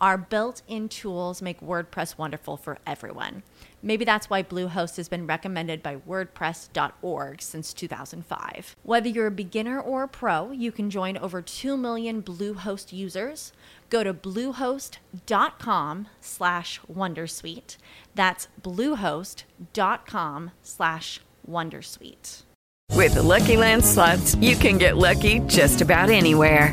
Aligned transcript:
Our 0.00 0.16
built 0.16 0.62
in 0.68 0.88
tools 0.88 1.42
make 1.42 1.60
WordPress 1.60 2.16
wonderful 2.16 2.56
for 2.56 2.78
everyone. 2.86 3.42
Maybe 3.82 4.04
that's 4.04 4.30
why 4.30 4.42
Bluehost 4.42 4.96
has 4.96 5.08
been 5.08 5.26
recommended 5.26 5.82
by 5.82 5.96
WordPress.org 5.96 7.42
since 7.42 7.72
2005. 7.72 8.76
Whether 8.82 9.08
you're 9.08 9.26
a 9.26 9.32
beginner 9.32 9.80
or 9.80 10.04
a 10.04 10.08
pro, 10.08 10.52
you 10.52 10.70
can 10.70 10.90
join 10.90 11.18
over 11.18 11.42
2 11.42 11.76
million 11.76 12.22
Bluehost 12.22 12.92
users. 12.92 13.52
Go 13.90 14.04
to 14.04 14.14
bluehost.com 14.14 16.08
slash 16.20 16.80
Wondersuite. 16.92 17.76
That's 18.14 18.48
bluehost.com 18.62 20.50
slash 20.62 21.20
Wondersuite. 21.48 22.42
With 22.94 23.14
the 23.14 23.22
Lucky 23.22 23.56
Land 23.56 23.84
slots, 23.84 24.34
you 24.36 24.56
can 24.56 24.76
get 24.78 24.96
lucky 24.96 25.40
just 25.40 25.80
about 25.80 26.10
anywhere. 26.10 26.72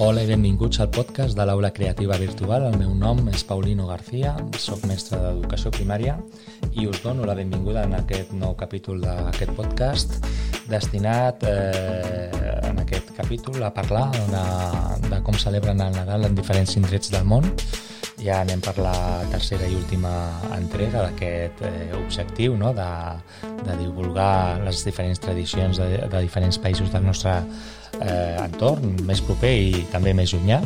Hola 0.00 0.22
i 0.24 0.28
benvinguts 0.30 0.78
al 0.80 0.88
podcast 0.88 1.36
de 1.36 1.44
l'Aula 1.44 1.68
Creativa 1.76 2.16
Virtual. 2.16 2.62
El 2.70 2.78
meu 2.80 2.94
nom 2.96 3.18
és 3.28 3.42
Paulino 3.44 3.84
García, 3.84 4.30
sóc 4.56 4.86
mestre 4.88 5.18
d'Educació 5.20 5.68
Primària 5.74 6.14
i 6.72 6.86
us 6.88 7.02
dono 7.04 7.26
la 7.28 7.34
benvinguda 7.36 7.82
en 7.84 7.92
aquest 7.98 8.32
nou 8.32 8.54
capítol 8.56 9.04
d'aquest 9.04 9.52
podcast 9.58 10.16
destinat 10.72 11.44
eh, 11.44 12.32
en 12.70 12.80
aquest 12.80 13.12
capítol 13.18 13.60
a 13.60 13.74
parlar 13.76 14.06
de, 14.16 14.46
de 15.04 15.20
com 15.26 15.36
celebren 15.36 15.84
el 15.84 15.92
Nadal 15.92 16.24
en 16.30 16.40
diferents 16.40 16.78
indrets 16.80 17.12
del 17.12 17.28
món. 17.28 17.52
Ja 18.20 18.40
anem 18.44 18.60
per 18.60 18.76
la 18.78 18.94
tercera 19.32 19.64
i 19.64 19.76
última 19.78 20.12
entrega 20.56 21.06
d'aquest 21.06 21.62
eh, 21.64 21.90
objectiu 21.96 22.56
no? 22.60 22.74
de, 22.76 22.90
de 23.64 23.76
divulgar 23.80 24.60
les 24.64 24.84
diferents 24.84 25.22
tradicions 25.22 25.80
de, 25.80 26.02
de 26.04 26.24
diferents 26.26 26.60
països 26.60 26.92
del 26.92 27.06
nostre 27.06 27.38
eh, 28.00 28.36
entorn 28.44 28.98
més 29.08 29.24
proper 29.24 29.54
i 29.56 29.86
també 29.92 30.12
més 30.16 30.34
llunyà 30.36 30.60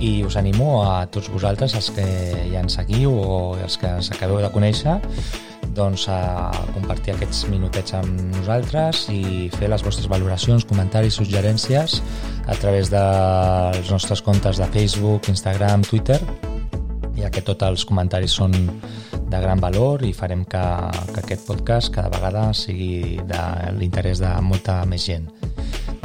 i 0.00 0.22
us 0.24 0.36
animo 0.40 0.80
a 0.82 1.04
tots 1.12 1.28
vosaltres, 1.28 1.74
els 1.76 1.90
que 1.92 2.04
ja 2.48 2.62
ens 2.62 2.78
seguiu 2.78 3.12
o 3.12 3.40
els 3.60 3.76
que 3.76 3.88
ens 3.98 4.08
acabeu 4.14 4.40
de 4.40 4.48
conèixer, 4.52 4.96
doncs 5.76 6.06
a 6.10 6.50
compartir 6.74 7.14
aquests 7.14 7.44
minutets 7.52 7.94
amb 7.98 8.22
nosaltres 8.32 9.04
i 9.12 9.50
fer 9.54 9.68
les 9.70 9.84
vostres 9.84 10.08
valoracions, 10.10 10.64
comentaris, 10.66 11.20
suggerències 11.20 12.00
a 12.48 12.56
través 12.58 12.90
dels 12.90 13.92
nostres 13.92 14.24
comptes 14.24 14.58
de 14.58 14.70
Facebook, 14.72 15.28
Instagram, 15.30 15.84
Twitter, 15.86 16.18
ja 17.20 17.30
que 17.32 17.44
tots 17.46 17.66
els 17.66 17.84
comentaris 17.88 18.34
són 18.40 18.54
de 19.30 19.38
gran 19.40 19.60
valor 19.62 20.02
i 20.06 20.12
farem 20.16 20.44
que, 20.48 20.64
que 21.12 21.20
aquest 21.22 21.46
podcast 21.46 21.92
cada 21.94 22.10
vegada 22.16 22.50
sigui 22.56 23.20
de 23.26 23.44
l'interès 23.78 24.22
de 24.22 24.32
molta 24.42 24.82
més 24.90 25.06
gent 25.06 25.28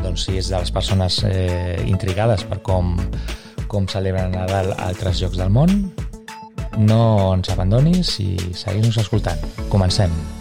doncs, 0.06 0.28
si 0.28 0.38
és 0.38 0.52
de 0.52 0.60
les 0.62 0.72
persones 0.72 1.24
eh, 1.26 1.82
intrigades 1.90 2.46
per 2.46 2.62
com, 2.66 2.94
com 3.72 3.90
celebren 3.90 4.36
Nadal 4.36 4.74
a 4.76 4.90
altres 4.92 5.22
llocs 5.24 5.42
del 5.42 5.52
món, 5.54 5.76
no 6.78 7.02
ens 7.34 7.52
abandonis 7.54 8.18
i 8.22 8.34
seguim-nos 8.54 9.02
escoltant. 9.06 9.42
Comencem. 9.72 10.35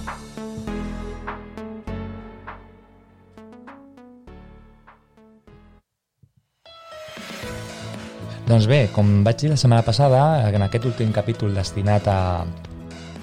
Doncs 8.45 8.67
bé, 8.69 8.83
com 8.93 9.23
vaig 9.25 9.39
dir 9.41 9.49
la 9.55 9.57
setmana 9.57 9.81
passada, 9.87 10.21
en 10.45 10.63
aquest 10.67 10.85
últim 10.85 11.13
capítol 11.17 11.55
destinat 11.57 12.05
a, 12.13 12.45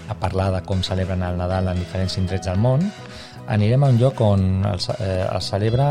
a 0.10 0.16
parlar 0.18 0.48
de 0.56 0.62
com 0.66 0.82
celebren 0.82 1.22
el 1.22 1.38
Nadal 1.38 1.70
en 1.70 1.78
diferents 1.78 2.18
indrets 2.18 2.50
del 2.50 2.58
món, 2.58 2.88
anirem 3.54 3.84
a 3.84 3.90
un 3.94 4.00
lloc 4.02 4.18
on 4.26 4.66
el, 4.66 4.82
eh, 4.98 5.26
el 5.28 5.44
celebra 5.46 5.88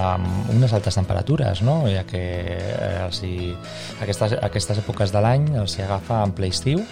amb 0.00 0.50
unes 0.56 0.74
altes 0.74 0.98
temperatures, 0.98 1.62
no? 1.62 1.84
ja 1.86 2.02
que 2.08 2.22
eh, 2.50 3.04
els 3.04 3.22
aquestes, 4.02 4.34
aquestes 4.42 4.80
èpoques 4.82 5.14
de 5.14 5.22
l'any 5.22 5.52
els 5.60 5.78
agafa 5.84 6.24
en 6.26 6.34
ple 6.34 6.50
estiu, 6.50 6.82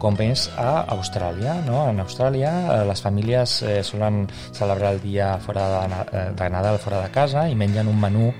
com 0.00 0.16
és 0.24 0.48
a 0.58 0.86
Austràlia. 0.96 1.60
No? 1.66 1.84
En 1.92 2.00
Austràlia 2.02 2.50
eh, 2.64 2.80
les 2.88 3.04
famílies 3.04 3.60
eh, 3.62 3.76
solen 3.86 4.24
celebrar 4.56 4.96
el 4.96 5.00
dia 5.04 5.36
fora 5.44 5.68
de, 5.76 6.02
eh, 6.10 6.26
de 6.34 6.50
Nadal 6.50 6.80
fora 6.82 7.04
de 7.04 7.14
casa 7.14 7.46
i 7.46 7.54
mengen 7.54 7.86
un 7.86 8.00
menú 8.00 8.32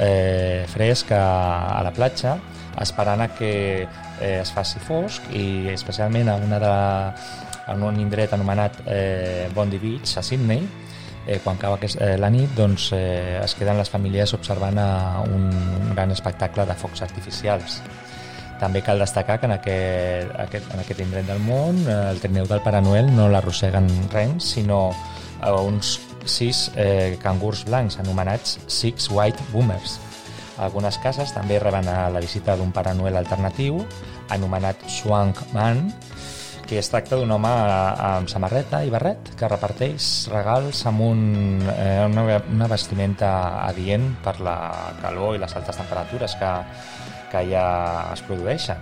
eh, 0.00 0.64
fresc 0.70 1.12
a, 1.12 1.78
a 1.78 1.82
la 1.86 1.92
platja 1.94 2.38
esperant 2.80 3.22
a 3.22 3.28
que 3.34 3.52
eh, 3.84 4.40
es 4.40 4.50
faci 4.54 4.80
fosc 4.82 5.28
i 5.34 5.70
especialment 5.74 6.28
a 6.28 6.38
una 6.42 6.58
de 6.62 6.74
en 7.72 7.82
un 7.82 8.00
indret 8.00 8.32
anomenat 8.32 8.82
eh, 8.86 9.48
Bondi 9.54 9.78
Beach, 9.78 10.18
a 10.18 10.22
Sydney, 10.22 10.66
eh, 11.26 11.40
quan 11.42 11.56
acaba 11.56 11.78
aquest, 11.78 12.00
eh, 12.00 12.16
la 12.18 12.30
nit 12.30 12.52
doncs, 12.56 12.90
eh, 12.92 13.40
es 13.42 13.54
queden 13.56 13.78
les 13.80 13.90
famílies 13.90 14.34
observant 14.36 14.78
a 14.78 15.22
un 15.24 15.48
gran 15.94 16.12
espectacle 16.12 16.66
de 16.66 16.76
focs 16.76 17.02
artificials. 17.02 17.80
També 18.60 18.84
cal 18.84 19.00
destacar 19.00 19.40
que 19.40 19.48
en 19.48 19.56
aquest, 19.56 20.34
aquest, 20.44 20.68
en 20.72 20.80
aquest 20.84 21.00
indret 21.00 21.26
del 21.26 21.40
món 21.42 21.80
eh, 21.88 22.00
el 22.12 22.20
trineu 22.20 22.46
del 22.50 22.62
Pare 22.64 22.82
Noel 22.84 23.10
no 23.16 23.28
l'arrosseguen 23.32 23.88
rens, 24.12 24.52
sinó 24.58 24.90
eh, 24.92 25.50
uns 25.50 25.98
sis 26.26 26.70
eh, 26.76 27.16
cangurs 27.22 27.64
blancs 27.68 27.98
anomenats 28.02 28.58
Six 28.66 29.10
White 29.10 29.50
Boomers. 29.52 29.98
Algunes 30.62 30.98
cases 31.02 31.32
també 31.34 31.58
reben 31.58 31.88
a 31.90 32.08
la 32.14 32.22
visita 32.22 32.54
d'un 32.56 32.70
Pare 32.72 32.94
Noel 32.94 33.18
alternatiu 33.18 33.80
anomenat 34.30 34.84
Swank 34.88 35.40
Man, 35.52 35.88
que 36.64 36.78
es 36.80 36.88
tracta 36.88 37.18
d'un 37.18 37.30
home 37.34 37.50
amb 37.50 38.30
samarreta 38.30 38.80
i 38.86 38.92
barret 38.92 39.34
que 39.38 39.50
reparteix 39.50 40.28
regals 40.32 40.84
amb 40.88 41.04
un, 41.04 41.24
eh, 41.74 42.04
una, 42.06 42.38
una 42.40 42.68
vestimenta 42.70 43.32
adient 43.66 44.14
per 44.24 44.38
la 44.40 44.58
calor 45.02 45.36
i 45.36 45.42
les 45.42 45.56
altes 45.58 45.76
temperatures 45.82 46.38
que, 46.40 46.52
que 47.32 47.44
ja 47.50 47.66
es 48.14 48.24
produeixen. 48.24 48.80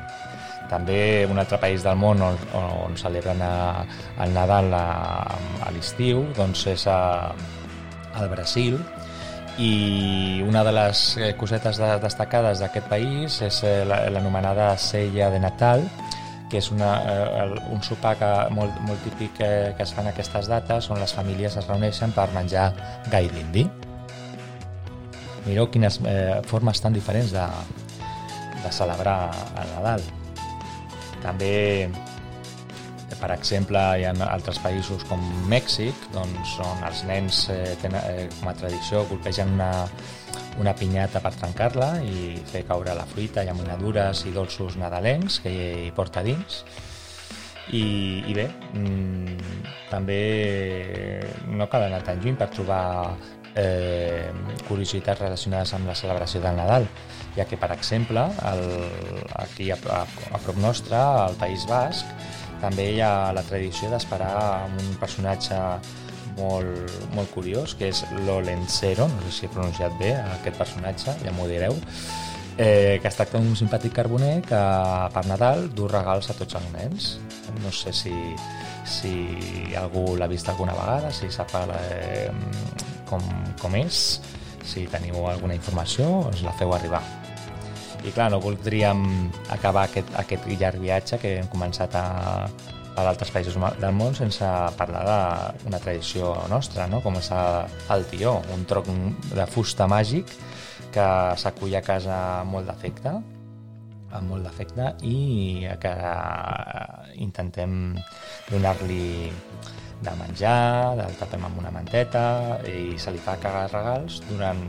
També 0.72 1.26
un 1.28 1.36
altre 1.36 1.58
país 1.60 1.84
del 1.84 1.98
món 2.00 2.22
on, 2.24 2.38
on 2.56 2.96
celebren 2.96 3.42
a, 3.44 3.84
el 4.24 4.32
Nadal 4.32 4.72
a, 4.72 4.86
a 5.66 5.72
l'estiu 5.74 6.24
doncs 6.38 6.64
és 6.72 6.86
a, 6.88 6.98
al 8.16 8.30
Brasil 8.32 8.80
i 9.58 10.40
una 10.46 10.64
de 10.64 10.72
les 10.72 11.02
eh, 11.18 11.34
cosetes 11.36 11.76
de, 11.76 11.90
destacades 12.00 12.62
d'aquest 12.62 12.88
país 12.88 13.36
és 13.44 13.60
eh, 13.68 13.82
l'anomenada 13.84 14.70
Sella 14.80 15.28
de 15.30 15.42
Natal, 15.42 15.84
que 16.48 16.60
és 16.62 16.70
una, 16.72 16.94
eh, 17.04 17.44
un 17.72 17.84
sopar 17.84 18.14
que, 18.20 18.30
molt, 18.56 18.80
molt 18.88 19.04
típic 19.04 19.36
que, 19.36 19.50
que 19.76 19.84
es 19.84 19.92
fan 19.92 20.08
aquestes 20.08 20.48
dates 20.48 20.88
on 20.90 21.00
les 21.00 21.12
famílies 21.12 21.58
es 21.60 21.68
reuneixen 21.68 22.16
per 22.16 22.30
menjar 22.32 22.70
gai 23.12 23.28
d'indi. 23.32 23.66
Mireu 25.44 25.68
quines 25.68 26.00
eh, 26.06 26.40
formes 26.48 26.80
tan 26.80 26.96
diferents 26.96 27.36
de, 27.36 27.46
de 28.62 28.72
celebrar 28.72 29.20
el 29.60 29.72
Nadal. 29.76 30.21
També, 31.22 31.88
per 33.20 33.30
exemple, 33.34 33.80
hi 33.98 34.06
ha 34.08 34.12
altres 34.26 34.58
països 34.62 35.04
com 35.08 35.22
Mèxic, 35.50 36.08
doncs, 36.14 36.56
on 36.64 36.84
els 36.88 37.02
nens 37.08 37.44
eh, 37.54 37.74
tenen, 37.82 38.00
eh, 38.10 38.28
com 38.38 38.50
a 38.50 38.56
tradició 38.58 39.04
colpegen 39.10 39.54
una, 39.54 39.72
una 40.62 40.74
pinyata 40.76 41.22
per 41.24 41.34
trencar-la 41.38 41.92
i 42.04 42.32
fer 42.50 42.64
caure 42.68 42.96
la 42.98 43.06
fruita, 43.08 43.44
llaminadures 43.46 44.24
i 44.26 44.34
dolços 44.34 44.78
nadalencs 44.80 45.40
que 45.44 45.52
hi 45.52 45.92
porta 45.96 46.24
dins. 46.26 46.62
I, 47.72 47.84
i 48.28 48.34
bé, 48.34 48.48
mmm, 48.74 49.62
també 49.88 50.18
no 51.46 51.68
cal 51.70 51.86
anar 51.86 52.02
tan 52.04 52.18
lluny 52.20 52.34
per 52.36 52.50
trobar 52.52 52.82
eh, 53.56 54.30
curiositats 54.68 55.20
relacionades 55.20 55.72
amb 55.76 55.90
la 55.90 55.96
celebració 55.98 56.42
del 56.42 56.56
Nadal, 56.56 56.86
ja 57.36 57.46
que, 57.48 57.56
per 57.56 57.72
exemple, 57.74 58.24
el, 58.50 58.64
aquí 59.40 59.70
a, 59.72 59.78
a, 59.90 60.04
a 60.04 60.40
prop 60.44 60.60
nostre, 60.60 60.96
al 60.96 61.36
País 61.40 61.66
Basc, 61.68 62.08
també 62.62 62.92
hi 62.92 63.00
ha 63.02 63.32
la 63.34 63.42
tradició 63.42 63.90
d'esperar 63.90 64.68
un 64.70 64.96
personatge 65.00 65.58
molt, 66.36 66.92
molt 67.16 67.32
curiós, 67.34 67.74
que 67.76 67.90
és 67.92 68.04
l'Olencero, 68.26 69.08
no 69.10 69.22
sé 69.26 69.32
si 69.36 69.46
he 69.46 69.52
pronunciat 69.52 69.96
bé 70.00 70.14
aquest 70.38 70.60
personatge, 70.60 71.16
ja 71.24 71.34
m'ho 71.36 71.48
direu, 71.50 71.76
eh, 72.56 72.98
que 73.02 73.08
es 73.08 73.18
tracta 73.18 73.40
d'un 73.40 73.56
simpàtic 73.58 73.94
carboner 73.96 74.40
que 74.46 74.62
per 75.12 75.24
Nadal 75.28 75.68
du 75.74 75.88
regals 75.90 76.30
a 76.30 76.36
tots 76.38 76.56
els 76.60 76.72
nens. 76.76 77.12
No 77.62 77.72
sé 77.74 77.92
si, 77.92 78.14
si 78.88 79.14
algú 79.76 80.16
l'ha 80.16 80.30
vist 80.30 80.48
alguna 80.48 80.76
vegada, 80.76 81.12
si 81.12 81.30
sap 81.32 81.52
eh, 81.58 82.30
com, 83.12 83.24
com 83.60 83.76
és, 83.78 84.20
si 84.64 84.86
teniu 84.90 85.26
alguna 85.28 85.56
informació, 85.58 86.08
ens 86.32 86.42
la 86.46 86.54
feu 86.58 86.72
arribar. 86.74 87.02
I 88.02 88.10
clar, 88.10 88.30
no 88.32 88.40
voldríem 88.42 89.02
acabar 89.54 89.86
aquest, 89.86 90.08
aquest 90.18 90.48
llarg 90.58 90.80
viatge 90.82 91.20
que 91.22 91.36
hem 91.38 91.50
començat 91.52 91.94
a, 91.94 92.06
a 92.96 93.04
d'altres 93.06 93.30
països 93.34 93.58
del 93.78 93.94
món 93.94 94.16
sense 94.18 94.48
parlar 94.78 95.04
d'una 95.62 95.78
tradició 95.82 96.32
nostra, 96.50 96.88
no? 96.90 97.02
com 97.04 97.20
és 97.20 97.30
el 97.32 98.08
tió, 98.10 98.40
un 98.54 98.66
troc 98.66 98.90
de 99.30 99.46
fusta 99.46 99.86
màgic 99.90 100.34
que 100.92 101.06
s'acull 101.38 101.78
a 101.78 101.84
casa 101.84 102.16
molt 102.48 102.68
d'efecte 102.68 103.14
amb 104.12 104.28
molt 104.28 104.44
d'efecte 104.44 104.90
i 105.08 105.64
que 105.80 105.92
intentem 107.24 107.94
donar-li 108.50 109.30
de 110.02 110.14
menjar, 110.18 110.98
el 110.98 111.14
tapem 111.20 111.44
amb 111.46 111.60
una 111.62 111.70
manteta 111.74 112.24
i 112.68 112.98
se 112.98 113.14
li 113.14 113.20
fa 113.22 113.36
cagar 113.42 113.68
regals 113.72 114.20
durant, 114.28 114.62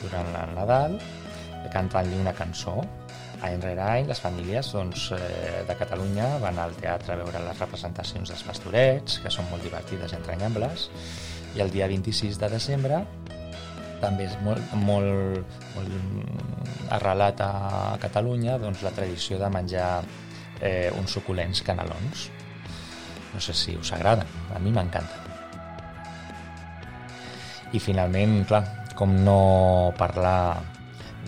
durant 0.00 0.32
el 0.42 0.56
Nadal 0.56 0.96
cantant-li 1.72 2.18
una 2.20 2.34
cançó. 2.36 2.80
Any 3.42 3.58
rere 3.62 3.82
any, 3.82 4.06
les 4.06 4.20
famílies 4.22 4.70
doncs, 4.70 5.08
eh, 5.16 5.62
de 5.66 5.76
Catalunya 5.78 6.28
van 6.42 6.60
al 6.62 6.74
teatre 6.78 7.14
a 7.14 7.18
veure 7.18 7.42
les 7.42 7.58
representacions 7.58 8.30
dels 8.30 8.44
pastorets, 8.46 9.18
que 9.22 9.32
són 9.34 9.48
molt 9.50 9.66
divertides 9.66 10.12
i 10.12 10.18
entranyables, 10.18 10.88
i 11.56 11.64
el 11.64 11.72
dia 11.74 11.88
26 11.90 12.38
de 12.38 12.50
desembre 12.52 13.02
també 14.02 14.26
és 14.26 14.36
molt, 14.42 14.62
molt, 14.74 15.58
molt 15.74 16.92
arrelat 16.94 17.42
a 17.42 17.52
Catalunya 18.02 18.58
doncs, 18.62 18.82
la 18.82 18.94
tradició 18.94 19.38
de 19.38 19.50
menjar 19.50 19.90
eh, 20.60 20.90
uns 20.98 21.18
suculents 21.18 21.62
canelons. 21.66 22.28
No 23.32 23.40
sé 23.40 23.54
si 23.56 23.76
us 23.76 23.92
agrada, 23.96 24.26
a 24.54 24.60
mi 24.60 24.72
m'encanta. 24.74 25.20
I 27.72 27.80
finalment, 27.80 28.42
clar, 28.48 28.62
com 28.98 29.14
no 29.24 29.92
parlar 29.96 30.60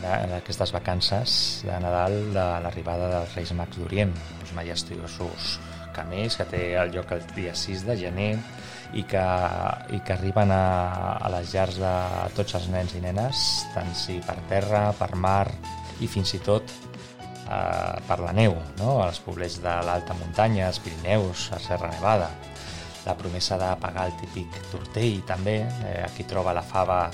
d'aquestes 0.02 0.74
vacances 0.74 1.36
de 1.64 1.76
Nadal 1.80 2.18
de 2.34 2.44
l'arribada 2.64 3.08
dels 3.12 3.36
Reis 3.38 3.54
Mags 3.56 3.80
d'Orient, 3.80 4.12
els 4.42 4.52
majestuosos 4.56 5.54
camells 5.94 6.36
que 6.36 6.46
té 6.50 6.62
el 6.76 6.90
lloc 6.92 7.14
el 7.14 7.22
dia 7.36 7.54
6 7.56 7.84
de 7.86 7.96
gener 7.96 8.32
i 8.98 9.04
que, 9.08 9.22
i 9.94 10.00
que 10.04 10.16
arriben 10.16 10.52
a, 10.52 10.64
a 11.22 11.30
les 11.36 11.54
llars 11.54 11.78
de 11.80 11.94
tots 12.36 12.58
els 12.58 12.68
nens 12.72 12.96
i 12.98 13.02
nenes, 13.04 13.44
tant 13.74 13.94
si 13.96 14.18
per 14.26 14.36
terra, 14.50 14.88
per 14.98 15.14
mar 15.14 15.46
i 16.02 16.10
fins 16.10 16.34
i 16.36 16.42
tot 16.42 16.74
eh, 17.44 18.00
per 18.08 18.18
la 18.20 18.32
neu, 18.36 18.56
no? 18.80 18.98
als 19.04 19.20
poblets 19.24 19.60
de 19.62 19.76
l'alta 19.86 20.16
muntanya, 20.18 20.68
els 20.68 20.80
Pirineus, 20.82 21.50
a 21.52 21.60
Serra 21.62 21.90
Nevada. 21.92 22.30
La 23.04 23.16
promesa 23.18 23.58
de 23.60 23.68
pagar 23.80 24.08
el 24.08 24.16
típic 24.20 24.56
tortell 24.72 25.20
també, 25.28 25.60
eh, 25.84 26.00
aquí 26.06 26.24
troba 26.24 26.54
la 26.56 26.64
fava 26.64 27.10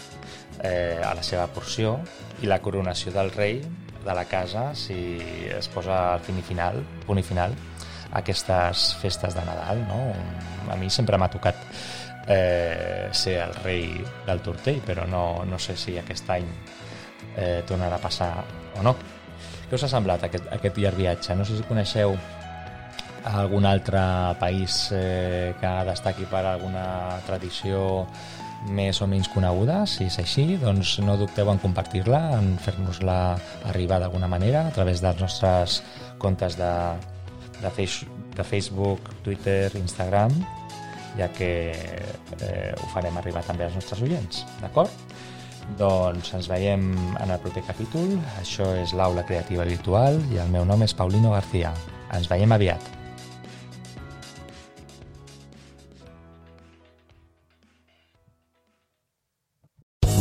eh, 0.63 1.01
a 1.03 1.15
la 1.15 1.23
seva 1.27 1.49
porció, 1.51 1.99
i 2.41 2.49
la 2.49 2.61
coronació 2.63 3.13
del 3.13 3.33
rei 3.35 3.61
de 4.05 4.15
la 4.17 4.25
casa 4.25 4.71
si 4.75 5.19
es 5.53 5.69
posa 5.69 6.15
al 6.15 6.23
fin 6.25 6.39
i 6.41 6.45
final, 6.47 6.81
punt 7.07 7.21
i 7.21 7.27
final, 7.27 7.57
aquestes 8.17 8.95
festes 9.01 9.35
de 9.35 9.45
Nadal. 9.45 9.85
No? 9.89 10.01
A 10.73 10.77
mi 10.79 10.91
sempre 10.91 11.19
m'ha 11.19 11.31
tocat 11.31 11.59
eh, 12.27 13.09
ser 13.13 13.41
el 13.45 13.55
rei 13.65 14.05
del 14.27 14.43
tortell, 14.45 14.81
però 14.87 15.07
no, 15.07 15.45
no 15.47 15.59
sé 15.59 15.77
si 15.77 15.99
aquest 15.99 16.31
any 16.31 16.47
eh, 17.37 17.63
tornarà 17.67 17.99
a 17.99 18.03
passar 18.03 18.33
o 18.79 18.85
no. 18.87 18.97
Què 19.71 19.79
us 19.79 19.85
ha 19.87 19.89
semblat 19.93 20.25
aquest, 20.27 20.49
aquest 20.51 20.79
llarg 20.83 20.99
viatge? 20.99 21.35
No 21.39 21.45
sé 21.47 21.55
si 21.55 21.65
coneixeu 21.69 22.17
algun 23.31 23.69
altre 23.69 24.01
país 24.41 24.89
eh, 24.91 25.53
que 25.61 25.71
destaqui 25.87 26.27
per 26.27 26.41
alguna 26.43 27.21
tradició 27.23 27.85
més 28.75 28.99
o 28.99 29.07
menys 29.07 29.31
coneguda, 29.31 29.85
si 29.87 30.09
és 30.11 30.19
així, 30.19 30.57
doncs 30.59 30.97
no 31.07 31.15
dubteu 31.21 31.53
en 31.53 31.63
compartir-la, 31.63 32.21
en 32.41 32.57
fer-nos-la 32.59 33.21
arribar 33.71 34.01
d'alguna 34.03 34.27
manera 34.29 34.67
a 34.67 34.75
través 34.75 35.05
dels 35.05 35.23
nostres 35.23 35.79
comptes 36.19 36.59
de, 36.59 36.73
de, 37.61 37.71
face, 37.71 38.11
de 38.35 38.51
Facebook, 38.51 39.07
Twitter, 39.23 39.71
Instagram, 39.79 40.35
ja 41.15 41.31
que 41.31 41.53
eh, 42.43 42.75
ho 42.75 42.91
farem 42.91 43.23
arribar 43.23 43.47
també 43.47 43.71
als 43.71 43.79
nostres 43.79 44.03
oients, 44.03 44.43
d'acord? 44.59 44.91
Doncs 45.79 46.33
ens 46.35 46.49
veiem 46.51 46.91
en 47.21 47.31
el 47.31 47.43
proper 47.43 47.63
capítol. 47.69 48.17
Això 48.41 48.67
és 48.81 48.95
l'Aula 48.97 49.27
Creativa 49.29 49.69
Virtual 49.69 50.19
i 50.35 50.41
el 50.43 50.51
meu 50.55 50.67
nom 50.69 50.83
és 50.87 50.97
Paulino 50.97 51.37
García. 51.37 51.75
Ens 52.17 52.31
veiem 52.31 52.57
aviat. 52.57 53.00